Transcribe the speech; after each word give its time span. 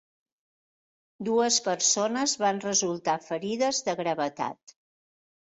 Dues 1.27 1.59
persones 1.65 2.33
van 2.45 2.63
resultar 2.65 3.19
ferides 3.27 3.85
de 3.91 3.97
gravetat. 4.03 4.77